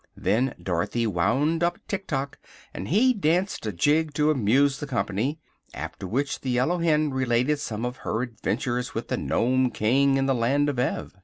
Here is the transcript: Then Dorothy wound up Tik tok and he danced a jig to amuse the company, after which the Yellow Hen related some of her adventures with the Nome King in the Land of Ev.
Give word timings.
Then 0.17 0.55
Dorothy 0.59 1.05
wound 1.05 1.61
up 1.63 1.77
Tik 1.87 2.07
tok 2.07 2.39
and 2.73 2.87
he 2.87 3.13
danced 3.13 3.67
a 3.67 3.71
jig 3.71 4.15
to 4.15 4.31
amuse 4.31 4.79
the 4.79 4.87
company, 4.87 5.37
after 5.75 6.07
which 6.07 6.41
the 6.41 6.49
Yellow 6.49 6.79
Hen 6.79 7.11
related 7.13 7.59
some 7.59 7.85
of 7.85 7.97
her 7.97 8.23
adventures 8.23 8.95
with 8.95 9.09
the 9.09 9.17
Nome 9.17 9.69
King 9.69 10.17
in 10.17 10.25
the 10.25 10.33
Land 10.33 10.69
of 10.69 10.79
Ev. 10.79 11.13